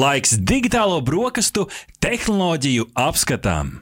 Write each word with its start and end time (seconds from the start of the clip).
Laiks 0.00 0.36
digitālo 0.48 1.00
brokastu 1.04 1.66
tehnoloģiju 2.00 2.86
apskatām. 2.96 3.72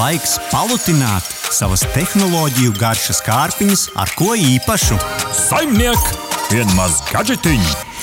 Laiks 0.00 0.34
palutināt 0.50 1.28
savas 1.54 1.84
tehnoloģiju 1.94 2.74
garšas 2.80 3.22
kārpiņas 3.26 3.86
ar 4.00 4.10
ko 4.18 4.32
īpašu. 4.40 4.98
Saimniek, 5.44 6.14
vienmaz 6.50 7.04
gadžetiņu! 7.12 7.93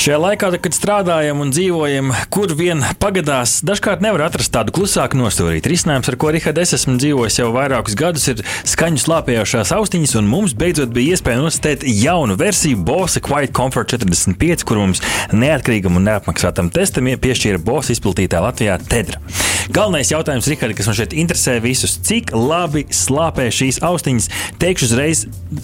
Šajā 0.00 0.16
laikā, 0.16 0.48
kad 0.64 0.72
strādājam 0.72 1.42
un 1.44 1.50
dzīvojam, 1.52 2.14
kur 2.32 2.54
vien 2.56 2.80
pagadās, 3.02 3.58
dažkārt 3.68 4.00
nevar 4.00 4.22
atrast 4.30 4.48
tādu 4.54 4.72
klusāku 4.72 5.18
nostūrītu. 5.20 5.68
Risinājums, 5.68 6.08
ar 6.08 6.16
ko 6.16 6.30
Rihards 6.32 6.62
es 6.62 6.78
esmu 6.78 6.94
dzīvojis 7.02 7.36
jau 7.42 7.50
vairākus 7.52 7.98
gadus, 8.00 8.24
ir 8.32 8.40
skaņu 8.64 9.02
slāpējošās 9.02 9.74
austiņas, 9.76 10.14
un 10.16 10.30
mums 10.32 10.54
beidzot 10.56 10.94
bija 10.96 11.18
iespēja 11.18 11.42
nostēt 11.42 11.84
jaunu 11.84 12.38
versiju 12.40 12.80
Bose 12.80 13.20
Quiet 13.20 13.52
Comfort 13.52 13.92
45, 13.92 14.64
kur 14.64 14.80
mums 14.80 15.04
neatkarīgam 15.36 16.00
un 16.00 16.08
neapmaksātam 16.08 16.72
testam 16.72 17.12
piešķīra 17.20 17.60
Bose 17.60 17.92
izplatītā 17.92 18.40
Latvijā 18.40 18.80
Tedra. 18.80 19.20
Galvenais 19.70 20.08
jautājums, 20.10 20.48
Rihard, 20.50 20.74
kas 20.74 20.88
man 20.88 20.96
šeit 20.98 21.12
interesē 21.14 21.52
visus, 21.62 21.92
cik 22.02 22.32
labi 22.34 22.82
slāpē 22.90 23.44
šīs 23.54 23.78
austiņas. 23.86 24.26
Teikšu 24.58 24.88
uzreiz, 24.88 25.20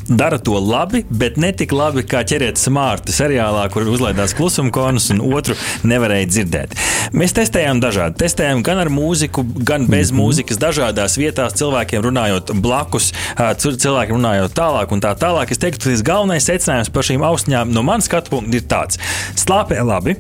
dara 0.07 0.39
to 0.39 0.55
labi, 0.63 1.01
bet 1.11 1.41
ne 1.43 1.51
tik 1.57 1.75
labi 1.75 2.05
kā 2.07 2.21
ķeriet 2.29 2.61
smārtu 2.61 3.15
seriālā, 3.15 3.65
kur 3.75 3.89
uzlaidās 3.91 4.37
klusuma 4.39 4.71
konus 4.75 5.09
un 5.11 5.25
otru 5.27 5.57
nevarēja 5.91 6.31
dzirdēt. 6.31 6.79
Mēs 7.19 7.35
testējām 7.35 7.83
dažādi. 7.83 8.21
Testējām 8.23 8.63
gan 8.67 8.85
ar 8.85 8.93
mūziku, 8.95 9.43
gan 9.59 9.89
bez 9.91 10.13
mm 10.13 10.15
-hmm. 10.15 10.23
mūzikas, 10.23 10.63
dažādās 10.63 11.19
vietās, 11.19 11.59
cilvēkiem 11.59 12.07
runājot 12.07 12.55
blakus, 12.63 13.13
cilvēkiem 13.37 14.21
runājot 14.21 14.55
tālāk 14.55 14.95
un 14.95 15.03
tā 15.03 15.17
tālāk. 15.19 15.51
Es 15.51 15.59
teiktu, 15.59 15.83
ka 15.83 15.91
tas 15.91 16.07
galvenais 16.07 16.47
secinājums 16.47 16.95
par 16.95 17.03
šīm 17.03 17.27
austiņām 17.27 17.75
no 17.75 17.83
manas 17.83 18.07
skatu 18.07 18.31
punkta 18.31 18.57
ir 18.57 18.71
tāds: 18.71 19.03
slāpē 19.35 19.83
labi 19.83 20.15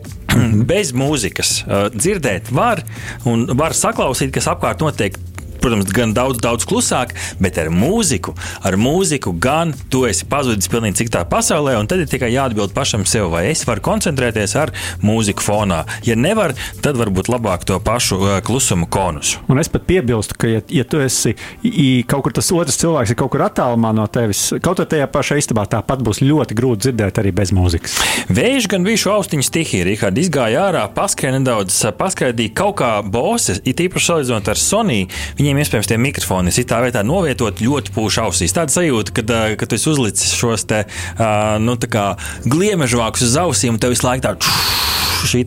bez 0.70 0.92
mūzikas 0.96 1.62
uh, 1.64 1.86
dzirdēt 1.95 2.52
var 2.54 2.82
un 3.28 3.46
var 3.59 3.76
saklausīt, 3.76 4.32
kas 4.34 4.51
apkārt 4.52 4.84
notiek 4.84 5.18
protams, 5.62 5.90
gan 5.95 6.15
daudz, 6.16 6.40
daudz 6.43 6.66
klusāk, 6.68 7.15
bet 7.43 7.59
ar 7.60 7.71
mūziku, 7.73 8.35
ar 8.66 8.76
mūziku 8.80 9.35
gan 9.43 9.74
tu 9.93 10.04
esi 10.09 10.26
pazudis 10.29 10.71
pilnīgi 10.73 11.04
citā 11.04 11.24
pasaulē, 11.29 11.76
un 11.80 11.88
tad 11.90 12.02
ir 12.02 12.10
tikai 12.10 12.32
jāatbild 12.35 12.74
pašam 12.76 13.07
sev, 13.09 13.30
vai 13.35 13.46
es 13.51 13.65
varu 13.68 13.84
koncentrēties 13.84 14.57
ar 14.60 14.73
mūziku 15.04 15.45
fonā. 15.45 15.82
Ja 16.07 16.16
nevar, 16.18 16.54
tad 16.84 16.99
varbūt 17.01 17.30
labāk 17.32 17.66
to 17.68 17.79
pašu 17.82 18.18
uh, 18.21 18.37
klusumu 18.46 18.88
konusu. 18.90 19.43
Un 19.51 19.60
es 19.62 19.71
pat 19.73 19.87
piebilstu, 19.88 20.38
ka, 20.40 20.51
ja, 20.51 20.62
ja 20.73 20.87
tu 20.88 21.01
esi 21.02 21.34
i, 21.62 22.02
kaut 22.09 22.27
kur 22.27 22.37
tas 22.37 22.51
otrs 22.54 22.79
cilvēks 22.80 23.12
ir 23.12 23.21
kaut 23.21 23.32
kur 23.34 23.45
attālumā 23.46 23.93
no 23.96 24.07
tevis, 24.12 24.49
kaut 24.65 24.82
arī 24.82 24.93
tajā 24.96 25.09
pašā 25.12 25.38
istabā, 25.40 25.66
tāpat 25.71 26.02
būs 26.07 26.23
ļoti 26.24 26.57
grūti 26.59 26.87
dzirdēt 26.87 27.21
arī 27.23 27.32
bez 27.37 27.52
mūzikas. 27.57 27.96
Vējš 28.32 28.68
gan 28.73 28.87
bija 28.87 29.02
šo 29.02 29.16
austiņu 29.18 29.46
stihija, 29.46 29.87
Rihard 29.87 30.18
izgāja 30.21 30.66
ārā, 30.68 30.84
paskrēja 30.95 31.38
nedaudz, 31.38 31.79
paskaidīja 31.99 32.54
kaut 32.57 32.79
kā 32.80 32.90
boses, 33.02 33.60
it 33.65 33.80
īpaši 33.82 34.10
salīdzinot 34.10 34.51
ar 34.52 34.60
Sony. 34.60 35.07
Viņiem 35.38 35.55
viņiem 35.57 35.65
iespējams 35.65 35.88
tie 35.88 35.96
mikrofoni 36.01 36.52
ir 36.52 36.68
tā 36.68 36.80
vietā 36.85 37.02
novietot 37.07 37.60
ļoti 37.65 37.95
pūši 37.95 38.23
ausīs. 38.26 38.54
Tāda 38.57 38.74
sajūta, 38.74 39.15
ka, 39.16 39.24
kad 39.57 39.73
tu 39.73 39.79
uzlicis 39.88 40.35
šos 40.37 40.66
te, 40.68 40.85
nu, 41.62 41.76
gliemežvākus 42.45 43.24
uz 43.29 43.38
ausīm, 43.40 43.77
un 43.77 43.82
tev 43.82 43.95
visu 43.95 44.07
laiku 44.07 44.27
tā 44.27 44.34
šī, 44.37 44.96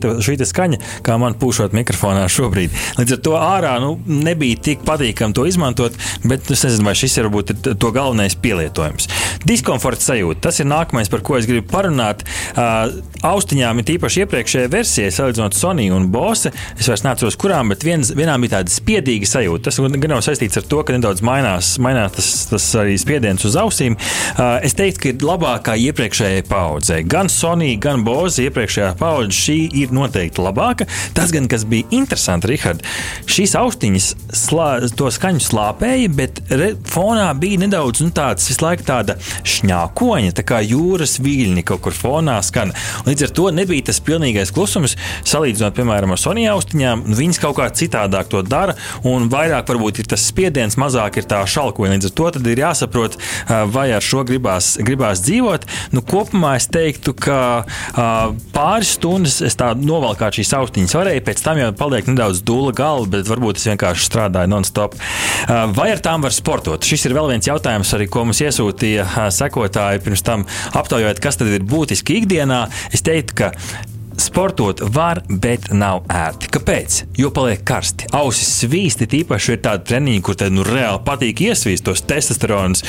te, 0.02 0.14
šī 0.24 0.36
te 0.40 0.48
skaņa, 0.48 0.80
kā 1.06 1.16
man 1.20 1.36
pūšot 1.40 1.74
mikrofonā 1.76 2.26
šobrīd. 2.30 2.74
Līdz 3.00 3.16
ar 3.16 3.22
to 3.26 3.36
ārā 3.38 3.74
nu, 3.82 3.94
nebija 4.06 4.60
tik 4.70 4.84
patīkami 4.86 5.36
to 5.36 5.46
izmantot, 5.48 5.96
bet 6.24 6.50
es 6.52 6.64
nezinu, 6.66 6.88
vai 6.90 6.96
šis 6.98 7.18
ir 7.18 7.28
varbūt 7.28 7.54
to 7.80 7.92
galvenais 7.94 8.36
pielietojums. 8.40 9.08
Diskomforta 9.46 10.10
sajūta. 10.10 10.42
Tas 10.48 10.60
ir 10.60 10.68
nākamais, 10.70 11.10
par 11.12 11.24
ko 11.24 11.38
es 11.38 11.48
gribu 11.48 11.68
parunāt. 11.70 12.24
Uh, 12.52 13.00
austiņām 13.26 13.80
ir 13.80 13.94
īpaši 13.96 14.24
iepriekšējā 14.24 14.70
versijā, 14.72 15.10
salīdzinot 15.14 15.56
Sony 15.56 15.88
un 15.94 16.08
Bose. 16.12 16.52
Es 16.78 16.88
vairs 16.90 17.04
neatceros, 17.06 17.38
kurām, 17.40 17.72
bet 17.72 17.84
viens, 17.86 18.12
vienām 18.16 18.44
bija 18.44 18.58
tāda 18.58 18.72
spiedīga 18.72 19.28
sajūta. 19.28 19.68
Tas 19.68 19.80
gan 19.80 20.14
nav 20.14 20.22
saistīts 20.26 20.60
ar 20.60 20.66
to, 20.70 20.82
ka 20.84 20.96
nedaudz 20.96 21.24
mainās, 21.26 21.74
mainās 21.82 22.16
tas, 22.16 22.30
tas 22.50 22.68
arī 22.80 22.96
spiediens 23.00 23.44
uz 23.48 23.56
ausīm. 23.60 23.96
Uh, 24.34 24.58
es 24.66 24.76
teiktu, 24.78 25.02
ka 25.04 25.12
ir 25.12 25.26
labākā 25.30 25.76
iepriekšējā 25.88 26.44
paudzē. 26.50 27.00
Gan 27.10 27.32
Sony, 27.32 27.74
gan 27.80 28.04
Bose 28.06 28.46
iepriekšējā 28.48 28.92
paudze 29.00 29.36
šī 29.36 29.58
ir 29.76 29.94
noteikti 29.94 30.42
labāka. 30.42 30.86
Tas 31.16 31.32
gan, 31.34 31.48
kas 31.50 31.64
bija 31.68 31.88
interesanti, 31.94 32.50
Rihard, 32.50 32.84
šīs 33.30 33.54
austiņas 33.58 34.08
slā, 34.42 34.68
to 34.96 35.10
skaņu 35.12 35.44
slāpēja, 35.44 36.10
bet 36.16 36.42
re, 36.50 36.72
fonā 36.90 37.28
bija 37.38 37.60
nedaudz 37.64 38.02
nu, 38.04 38.10
tāds 38.14 38.48
visu 38.50 38.64
laiku 38.64 38.86
tāda 38.88 39.16
šņākoņa, 39.20 40.34
tā 40.36 40.46
kā 40.46 40.60
jūras 40.64 41.18
viļņi 41.22 41.66
kaut 41.68 41.84
kur 41.86 41.96
fonā 41.96 42.38
skan. 42.46 42.74
Līdz 43.08 43.26
ar 43.28 43.34
to 43.36 43.48
nebija 43.54 43.88
tas 43.90 44.00
pilnīgais 44.04 44.52
klusums, 44.54 44.96
salīdzinot, 45.28 45.76
piemēram, 45.76 46.14
ar 46.14 46.20
Sonija 46.20 46.54
austiņām. 46.56 47.06
Viņas 47.18 47.40
kaut 47.42 47.58
kā 47.60 47.68
citādāk 47.74 48.30
to 48.32 48.42
dara, 48.46 48.76
un 49.06 49.28
vairāk 49.32 49.68
varbūt 49.70 50.02
ir 50.02 50.10
tas 50.10 50.24
spiediens, 50.30 50.78
mazāk 50.80 51.20
ir 51.20 51.28
tā 51.30 51.42
šalkoņa. 51.48 51.96
Līdz 51.96 52.10
ar 52.10 52.16
to 52.16 52.50
ir 52.50 52.62
jāsaprot, 52.64 53.18
vai 53.74 53.88
ar 53.96 54.04
šo 54.04 54.24
gribās, 54.28 54.74
gribās 54.82 55.22
dzīvot. 55.26 55.66
Nu, 55.94 56.04
kopumā 56.06 56.56
es 56.60 56.68
teiktu, 56.70 57.14
ka 57.16 57.40
pāris 58.54 58.94
stundas 58.98 59.40
es 59.44 59.56
tā 59.60 59.70
novalkāju 59.78 60.40
šīs 60.40 60.54
austiņas. 60.56 60.96
Varēja 60.96 61.24
pēc 61.26 61.44
tam 61.44 61.60
jau 61.60 61.70
paliek 61.76 62.08
nedaudz 62.08 62.42
dūla 62.46 62.72
galva, 62.76 63.08
bet 63.16 63.28
varbūt 63.30 63.60
es 63.60 63.68
vienkārši 63.70 64.08
strādāju 64.08 64.52
non-stop. 64.54 64.96
Vai 65.76 65.90
ar 65.92 66.02
tām 66.04 66.24
var 66.24 66.34
sportot? 66.36 66.86
Šis 66.86 67.08
ir 67.08 67.16
vēl 67.18 67.30
viens 67.34 67.50
jautājums, 67.50 67.92
arī, 67.96 68.08
ko 68.10 68.24
mums 68.28 68.42
iesūtīja 68.44 69.06
sekotāji 69.36 70.04
pirms 70.06 70.24
tam 70.26 70.46
aptaujājot, 70.80 71.22
kas 71.22 71.40
tad 71.40 71.52
ir 71.52 71.66
būtiski 71.68 72.22
ikdienā, 72.22 72.64
es 72.94 73.04
teiktu, 73.06 73.36
ka 73.42 73.52
Sportot 74.20 74.80
var, 74.92 75.22
bet 75.28 75.70
nav 75.72 76.02
ērti. 76.12 76.50
Kāpēc? 76.52 76.96
Jo 77.16 77.30
paliek 77.32 77.62
karsti. 77.64 78.10
Ausis 78.16 78.50
svīsti, 78.60 79.08
tīpaši 79.08 79.54
ir 79.54 79.62
tāda 79.64 79.86
treniņa, 79.88 80.22
kur 80.26 80.36
tad 80.36 80.52
nu, 80.52 80.64
reāli 80.66 81.00
patīk 81.06 81.40
iesvīst 81.46 81.86
tos 81.86 82.02
testosteronus, 82.04 82.84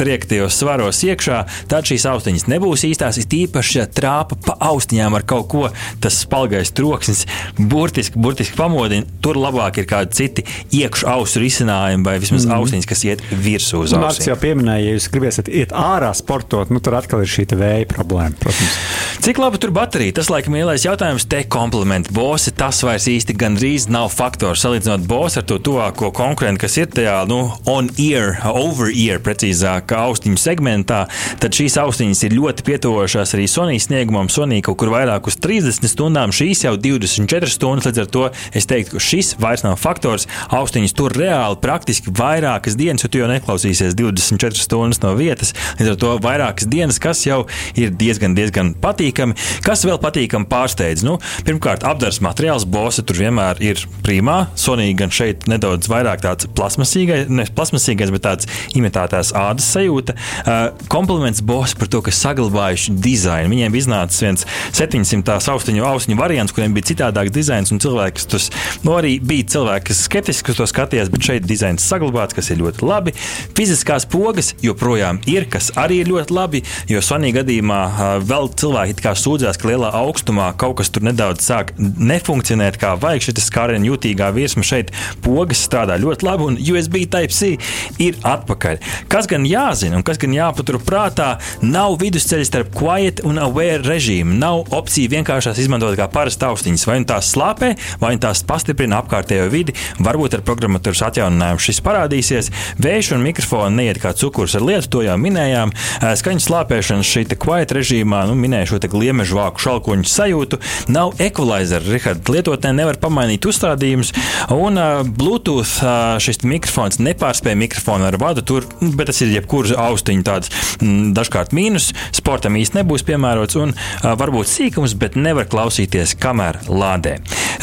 triektajos 0.00 0.56
svaros 0.56 1.02
iekšā. 1.04 1.42
Tad 1.68 1.90
šīs 1.90 2.06
austiņas 2.08 2.48
nebūs 2.48 2.86
īstās. 2.88 3.20
Ir 3.20 3.28
tīpaši 3.34 3.82
ja 3.82 3.84
trāpa 3.84 4.38
pa 4.46 4.56
austiņām 4.70 5.18
ar 5.18 5.26
kaut 5.28 5.50
ko, 5.52 5.66
tas 6.00 6.22
spalgais 6.24 6.72
troksnis 6.72 7.26
burtiski, 7.58 8.16
burtiski 8.16 8.56
pamodina. 8.56 9.04
Tur 9.22 9.36
labāk 9.42 9.82
ir 9.82 9.88
kādi 9.90 10.16
citi 10.22 10.46
iekšā 10.80 11.12
ausu 11.18 11.42
risinājumi 11.44 12.08
vai 12.08 12.16
vismaz 12.22 12.48
mm. 12.48 12.56
austiņas, 12.56 12.88
kas 12.88 13.04
iet 13.10 13.26
virsū 13.28 13.84
uz 13.84 13.92
ausīm. 13.92 14.06
Mārcis 14.06 14.30
jau 14.32 14.38
pieminēja, 14.40 14.88
ja 14.88 14.96
jūs 14.96 15.10
gribēsiet 15.12 15.52
iet 15.52 15.76
ārā 15.76 16.14
sportot, 16.16 16.72
nu, 16.72 16.80
tur 16.80 16.96
atkal 16.96 17.26
ir 17.26 17.30
šī 17.30 17.46
vēja 17.52 17.92
problēma. 17.92 18.38
Protams. 18.40 18.80
Cik 19.22 19.38
labi 19.42 19.60
tur 19.60 19.74
baterija? 19.74 20.16
Tas 20.16 20.32
laikam 20.32 20.56
lielais 20.62 20.84
jautājums 20.84 21.24
te 21.26 21.40
komplimenti. 21.50 22.12
Bosi 22.14 22.52
tas 22.54 22.78
vairs 22.86 23.08
īsti 23.10 23.34
gandrīz 23.34 23.88
nav 23.90 24.12
faktors. 24.14 24.60
Salīdzinot 24.62 25.02
bosu 25.10 25.40
ar 25.40 25.46
to 25.50 25.56
tuvāko 25.58 26.12
konkurentu, 26.14 26.60
kas 26.62 26.76
ir 26.78 26.90
tajā 26.92 27.16
nu, 27.26 27.40
on-ear, 27.66 28.36
over-ear, 28.46 29.18
precīzāk, 29.24 29.90
austiņu 29.96 30.38
segmentā, 30.38 31.00
tad 31.42 31.58
šīs 31.58 31.78
austiņas 31.82 32.22
ir 32.28 32.36
ļoti 32.36 32.66
pietuvošās 32.68 33.34
arī 33.34 33.48
Sonijas 33.50 33.88
sniegumam. 33.88 34.30
Sonija 34.30 34.68
kaut 34.68 34.78
kur 34.84 34.92
vairāk 34.94 35.26
uz 35.32 35.38
30 35.42 35.90
stundām, 35.90 36.34
šīs 36.36 36.62
jau 36.68 36.76
24 36.78 37.50
stundas. 37.50 37.88
Līdz 37.90 38.04
ar 38.04 38.12
to 38.14 38.24
es 38.54 38.70
teiktu, 38.70 39.00
ka 39.00 39.02
šis 39.02 39.32
vairs 39.42 39.66
nav 39.66 39.80
faktors. 39.82 40.28
Austiņas 40.54 40.94
tur 40.94 41.16
reāli 41.18 41.58
praktiski 41.64 42.14
vairākas 42.14 42.78
dienas, 42.78 43.02
jo 43.02 43.10
tu 43.10 43.24
jau 43.24 43.32
neklausīsies 43.32 43.98
24 43.98 44.62
stundas 44.62 45.02
no 45.02 45.16
vietas. 45.18 45.56
Līdz 45.80 45.96
ar 45.96 46.00
to 46.06 46.14
vairākas 46.22 46.70
dienas, 46.70 47.02
kas 47.02 47.26
jau 47.26 47.42
ir 47.74 47.90
diezgan, 47.98 48.38
diezgan 48.38 48.76
patīkami. 48.78 49.34
Kas 49.66 49.82
vēl 49.88 49.98
patīkami 50.02 50.51
pārsteidz. 50.52 51.04
Nu, 51.06 51.18
pirmkārt, 51.46 51.86
apgabals 51.88 52.20
materiāls 52.24 52.66
Bosa 52.68 53.04
tur 53.06 53.18
vienmēr 53.20 53.60
ir 53.64 53.80
primā. 54.04 54.46
Sonija 54.58 54.96
gan 54.98 55.12
šeit 55.14 55.46
nedaudz 55.50 55.88
vairāk 55.90 56.22
tāds 56.24 56.48
plasmasīgais, 56.56 57.30
ne 57.32 57.46
plasmasīgais, 57.56 58.12
bet 58.14 58.24
tāds 58.26 58.48
imitētās 58.78 59.32
ādas 59.38 59.68
sajūta. 59.72 60.16
Uh, 60.42 60.64
kompliments 60.92 61.42
Bosa 61.46 61.78
par 61.78 61.90
to, 61.92 62.02
ka 62.04 62.14
saglabājuši 62.14 62.96
dizainu. 63.02 63.52
Viņiem 63.52 63.78
iznācis 63.78 64.24
viens 64.24 64.46
700 64.76 65.38
austiņu, 65.52 65.84
austiņu 65.86 66.18
variants, 66.18 66.54
kuriem 66.54 66.74
bija 66.76 66.90
citādāks 66.92 67.34
dizains, 67.34 67.72
un 67.72 67.80
cilvēki, 67.82 68.18
kas 68.18 68.28
tas 68.32 68.48
nu, 68.84 68.96
arī 68.98 69.16
bija 69.22 69.48
cilvēki, 69.56 69.88
kas 69.90 70.04
skeptiski 70.08 70.52
uz 70.52 70.60
to 70.60 70.68
skatījās, 70.70 71.10
bet 71.12 71.28
šeit 71.28 71.48
dizains 71.48 71.86
saglabāts, 71.86 72.36
kas 72.36 72.52
ir 72.52 72.60
ļoti 72.62 72.86
labi. 72.86 73.14
Fiziskās 73.56 74.06
pogas 74.10 74.52
joprojām 74.64 75.22
ir, 75.30 75.48
kas 75.52 75.72
arī 75.80 76.02
ir 76.02 76.12
ļoti 76.12 76.36
labi, 76.36 76.62
jo 76.90 77.02
Sonija 77.04 77.40
gadījumā 77.40 77.80
uh, 77.88 78.14
vēl 78.26 78.50
cilvēki 78.58 79.14
sūdzās, 79.22 79.58
ka 79.60 79.68
lielā 79.70 79.92
augstumā 80.32 80.52
kaut 80.56 80.78
kas 80.80 80.90
tur 80.90 81.04
nedaudz 81.04 81.44
sāk 81.44 81.72
nefunkcionēt 81.78 82.78
kā 82.80 82.94
vajag. 83.00 83.22
Šis 83.22 83.48
skārienu 83.48 83.92
jutīgā 83.92 84.32
virsma 84.34 84.64
šeit 84.64 84.92
pogas 85.22 85.62
strādā 85.66 85.98
ļoti 86.00 86.24
labi, 86.24 86.46
un 86.48 86.56
USB 86.56 87.04
Type-C 87.06 87.58
ir 88.00 88.16
atpakaļ. 88.22 88.80
Kas 89.08 89.28
gan 89.28 89.44
jāzina 89.46 89.98
un 89.98 90.02
kas 90.06 90.18
gan 90.18 90.32
jāpatur 90.32 90.80
prātā, 90.82 91.38
nav 91.62 91.98
vidusceļa 92.00 92.46
starp 92.48 92.72
quiet 92.74 93.22
un 93.24 93.38
aware 93.42 93.82
režīmu. 93.84 94.36
Nav 94.38 94.72
opcija 94.72 95.12
vienkāršās 95.12 95.60
izmantot 95.60 95.96
kā 95.98 96.08
parasta 96.08 96.50
austiņas. 96.50 96.86
Vai 96.88 96.98
nu 97.02 97.08
tās 97.08 97.32
slāpē, 97.34 97.74
vai 98.00 98.14
nu 98.16 98.22
tās 98.22 98.42
pastiprina 98.46 99.02
apkārtējo 99.02 99.48
vidi. 99.52 99.76
Varbūt 100.02 100.38
ar 100.38 100.46
programmatūras 100.46 101.04
atjauninājumu 101.10 101.62
šis 101.62 101.82
parādīsies. 101.84 102.52
Vējš 102.82 103.14
un 103.16 103.26
mikrofons 103.26 103.76
neiet 103.76 104.00
kā 104.02 104.14
cukurs 104.16 104.56
ar 104.58 104.66
lietu, 104.66 104.90
to 104.96 105.04
jau 105.06 105.18
minējām. 105.20 105.74
Skaņas 106.22 106.48
slāpēšana 106.48 107.06
šī 107.06 107.26
quiet 107.42 107.72
režīmā, 107.74 108.24
nu, 108.28 108.36
minēju 108.38 108.72
šo 108.72 108.80
gliemežu 108.92 109.38
vāku 109.38 109.62
šalkoņu 109.62 110.06
sajūtu. 110.22 110.60
Nav 110.92 111.16
equalizer, 111.22 111.82
Rihard, 111.86 112.26
lietotnē 112.30 112.72
nevar 112.76 112.98
pamainīt 113.02 113.46
uzstādījumus, 113.48 114.12
un 114.54 114.78
uh, 114.80 115.02
Bluetooth 115.06 115.82
uh, 115.82 116.16
šis 116.22 116.42
mikrofons 116.46 117.00
nepārspēja 117.02 117.58
mikrofonu 117.58 118.08
ar 118.08 118.18
vadu 118.20 118.44
tur, 118.46 118.66
nu, 118.80 118.92
bet 118.98 119.10
tas 119.10 119.22
ir 119.24 119.32
jebkuras 119.34 119.74
austiņa 119.78 120.26
tāds 120.26 120.52
mm, 120.80 121.12
dažkārt 121.16 121.54
mīnus, 121.56 121.90
sportam 122.14 122.58
īsti 122.60 122.80
nebūs 122.80 123.06
piemērots, 123.08 123.58
un 123.60 123.74
uh, 123.74 124.12
varbūt 124.18 124.50
sīkums, 124.50 124.96
bet 124.98 125.18
nevar 125.18 125.48
klausīties, 125.50 126.16
kamēr 126.22 126.62
lādē. 126.70 127.18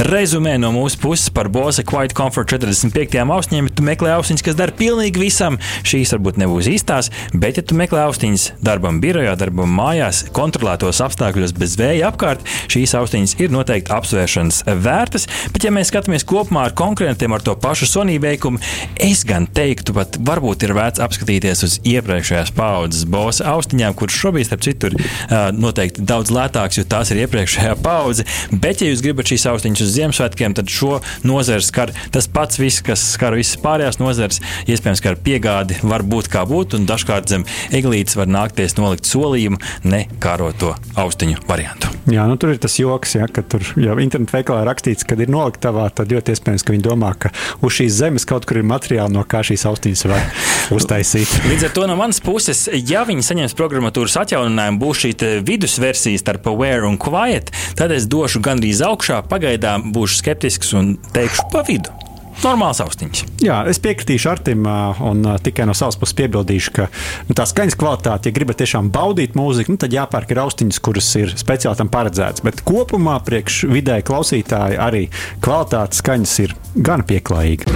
Rezumē 0.10 0.56
no 0.62 0.72
mūsu 0.76 1.00
puses 1.02 1.32
par 1.34 1.50
Bose 1.52 1.84
Quiet 1.88 2.14
Comfort 2.18 2.52
45 2.52 3.20
austiņiem, 3.20 3.72
tu 3.76 3.86
meklē 3.86 4.14
austiņas, 4.18 4.46
kas 4.46 4.58
dara 4.60 4.76
pilnīgi 4.76 5.22
visam, 5.22 5.60
šīs 5.88 6.14
varbūt 6.16 6.40
nebūs 6.44 6.70
īstās, 6.72 7.12
bet 7.34 7.60
ja 7.60 7.66
tu 7.66 7.78
meklē 7.80 8.06
austiņas 8.08 8.50
darbam 8.64 9.02
birojā, 9.04 9.36
darbam 9.40 9.72
mājās, 9.76 10.26
kontrolētos 10.36 11.02
apstākļos 11.04 11.56
bez 11.58 11.76
vēja 11.80 12.10
apkārt, 12.12 12.46
šīs 12.72 12.96
austiņas 13.00 13.36
ir 13.44 13.54
noteikti 13.54 13.94
apsvēršanas 13.96 14.62
vērtas, 14.84 15.28
bet 15.54 15.66
ja 15.66 15.74
mēs 15.76 15.92
skatāmies 15.92 16.28
kopumā 16.28 16.68
ar 16.70 16.76
konkurentiem 16.78 17.34
ar 17.36 17.44
to 17.46 17.56
pašu 17.60 17.90
Sony 17.90 18.20
veikumu, 18.22 18.62
es 19.00 19.24
gan 19.28 19.48
teiktu, 19.48 19.96
pat 19.98 20.20
varbūt 20.26 20.66
ir 20.68 20.76
vērts 20.78 21.04
apskatīties 21.04 21.66
uz 21.68 21.78
iepriekšējās 21.88 22.54
paudzes 22.58 23.08
Bose 23.10 23.46
austiņām, 23.48 23.96
kuras 23.98 24.18
šobrīd, 24.20 24.50
starp 24.50 24.66
citu, 24.66 24.92
ir 24.92 24.98
uh, 25.00 25.50
noteikti 25.56 26.06
daudz 26.08 26.34
lētākas, 26.34 26.80
jo 26.82 26.86
tās 26.90 27.12
ir 27.14 27.24
iepriekšējā 27.26 27.76
paudze. 27.84 28.26
Bet, 28.52 28.84
ja 28.84 28.92
jūs 28.92 29.04
gribat 29.06 29.30
šīs 29.32 29.48
austiņas 29.52 29.84
uz 29.86 29.94
Ziemassvētkiem, 29.96 30.56
tad 30.58 30.72
šo 30.74 31.00
nozari 31.28 31.66
skar 31.66 31.94
tas 32.14 32.30
pats, 32.32 32.60
viss, 32.62 32.84
kas 32.86 33.04
skar 33.16 33.38
visas 33.38 33.60
pārējās 33.62 34.00
nozares. 34.02 34.42
Iespējams, 34.70 35.04
ka 35.04 35.14
ar 35.14 35.20
piegādi 35.26 35.80
var 35.84 36.06
būt 36.08 36.32
kā 36.32 36.46
būt, 36.50 36.78
un 36.78 36.88
dažkārt 36.90 37.32
zem 37.32 37.46
eglītes 37.76 38.18
var 38.20 38.30
nākties 38.32 38.78
nolikt 38.80 39.10
solījumu, 39.10 39.60
ne 39.90 40.06
kāroto 40.24 40.76
austiņu 41.00 41.44
variantu. 41.50 41.92
Jā, 42.10 42.26
nu, 42.30 42.39
tur 42.40 42.54
ir 42.54 42.62
tas 42.62 42.78
joks, 42.80 43.16
ja, 43.20 43.28
ka 43.32 43.44
tur 43.44 43.64
jau 43.80 43.98
internetu 44.02 44.38
veikalā 44.38 44.64
rakstīts, 44.68 45.06
ka 45.08 45.18
ir 45.20 45.32
noliktavā, 45.32 45.90
tad 45.96 46.14
ļoti 46.14 46.36
iespējams, 46.36 46.66
ka 46.66 46.76
viņi 46.76 46.86
domā, 46.86 47.14
ka 47.20 47.34
uz 47.66 47.76
šīs 47.80 48.00
zemes 48.00 48.28
kaut 48.30 48.48
kur 48.50 48.62
ir 48.62 48.68
materiāli, 48.70 49.14
no 49.16 49.26
kā 49.28 49.44
šīs 49.46 49.66
austiņas 49.70 50.06
var 50.10 50.28
uztaisīt. 50.78 51.38
Līdz 51.50 51.70
ar 51.70 51.76
to 51.76 51.88
no 51.90 52.00
manas 52.00 52.22
puses, 52.24 52.66
ja 52.74 53.06
viņi 53.08 53.26
saņems 53.30 53.58
programmatūras 53.60 54.20
atjauninājumu, 54.24 54.82
būs 54.84 55.06
šī 55.06 55.14
vidusversija 55.46 56.22
starp 56.22 56.48
Aware 56.52 56.88
un 56.90 57.00
Quiet, 57.02 57.52
tad 57.80 57.94
es 57.96 58.08
došu 58.10 58.44
gandrīz 58.46 58.84
augšā. 58.86 59.24
Pagaidām 59.30 59.92
būšu 59.96 60.24
skeptisks 60.24 60.76
un 60.78 60.96
teikšu 61.16 61.50
pa 61.54 61.66
vidu. 61.68 61.99
Normāls 62.40 62.80
austiņš. 62.80 63.24
Jā, 63.44 63.58
es 63.68 63.82
piekritīšu 63.84 64.30
Artim 64.32 64.64
un 64.64 65.26
tikai 65.44 65.66
no 65.68 65.76
savas 65.76 65.98
puses 66.00 66.16
piebildīšu, 66.22 66.74
ka 66.78 66.88
nu, 67.28 67.36
tā 67.36 67.44
skaņas 67.50 67.76
kvalitāte, 67.80 68.32
ja 68.32 68.38
gribat 68.38 68.62
tiešām 68.62 68.92
baudīt 68.96 69.36
mūziku, 69.40 69.76
nu, 69.76 69.82
tad 69.82 69.96
jāpērk 69.96 70.32
ir 70.32 70.44
austiņas, 70.46 70.80
kuras 70.86 71.12
ir 71.20 71.36
speciāli 71.40 71.82
tam 71.82 71.92
paredzētas. 71.92 72.46
Bet 72.48 72.64
kopumā 72.68 73.18
priekš 73.28 73.66
vidēji 73.74 74.08
klausītāji 74.08 74.80
arī 74.80 75.06
kvalitātes 75.44 76.00
skaņas 76.04 76.40
ir 76.46 76.56
gan 76.80 77.04
pieklājīga. 77.10 77.76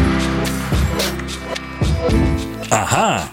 Aha! 2.72 3.33